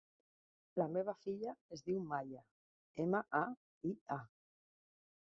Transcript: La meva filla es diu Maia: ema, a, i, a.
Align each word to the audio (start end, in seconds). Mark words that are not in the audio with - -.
La 0.81 0.87
meva 0.93 1.13
filla 1.25 1.53
es 1.77 1.83
diu 1.89 1.99
Maia: 2.13 2.41
ema, 3.05 3.21
a, 3.43 3.45
i, 3.91 3.93
a. 4.17 4.19